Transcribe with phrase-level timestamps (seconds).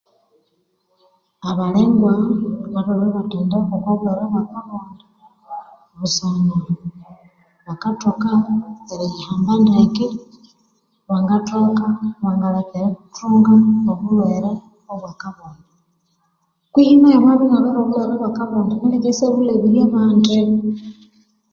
[1.49, 2.13] Abalengwa
[2.73, 5.05] batholere ibathendekwa okwa bulhwere bwa kabonde
[5.99, 6.55] busana
[7.67, 8.31] bakathoka
[8.91, 10.07] eriyihamba ndeke
[11.07, 11.85] bangathoka
[12.23, 13.51] bangaleka erithunga
[13.91, 14.51] obulhwere
[14.91, 15.65] obwa kabonde
[16.71, 20.37] kwihi nayo amabya inalhwere obulhwere obwa kabonde alekendisyabulhabirya bandi